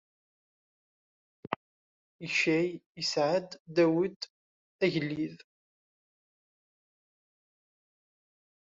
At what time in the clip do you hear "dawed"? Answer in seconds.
3.75-4.19